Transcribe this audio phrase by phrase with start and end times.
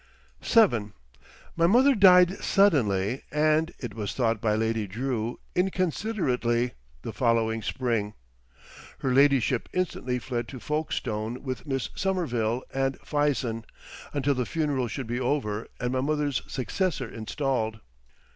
[0.41, 0.93] VII
[1.55, 6.71] My mother died suddenly and, it was thought by Lady Drew, inconsiderately,
[7.03, 8.15] the following spring.
[9.01, 13.63] Her ladyship instantly fled to Folkestone with Miss Somerville and Fison,
[14.11, 17.79] until the funeral should be over and my mother's successor installed.